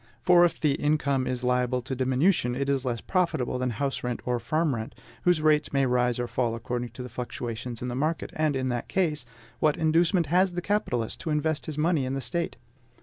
For, 0.23 0.43
if 0.43 0.59
the 0.59 0.73
income 0.73 1.27
is 1.27 1.43
liable 1.43 1.83
to 1.83 1.93
diminution, 1.95 2.55
it 2.55 2.69
is 2.69 2.85
less 2.85 3.01
profitable 3.01 3.59
than 3.59 3.69
house 3.69 4.03
rent 4.03 4.19
or 4.25 4.39
farm 4.39 4.73
rent, 4.73 4.95
whose 5.25 5.43
rates 5.43 5.71
may 5.71 5.85
rise 5.85 6.17
or 6.17 6.27
fall 6.27 6.55
according 6.55 6.89
to 6.93 7.03
the 7.03 7.07
fluctuations 7.07 7.83
in 7.83 7.87
the 7.87 7.93
market; 7.93 8.31
and 8.33 8.55
in 8.55 8.69
that 8.69 8.87
case, 8.87 9.27
what 9.59 9.77
inducement 9.77 10.25
has 10.25 10.53
the 10.53 10.59
capitalist 10.63 11.19
to 11.19 11.29
invest 11.29 11.67
his 11.67 11.77
money 11.77 12.03
in 12.03 12.15
the 12.15 12.19
State? 12.21 12.55